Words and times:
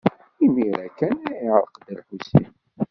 Imir-a 0.45 0.87
kan 0.97 1.15
ay 1.31 1.39
yeɛreq 1.43 1.71
Dda 1.79 1.93
Lḥusin. 1.99 2.47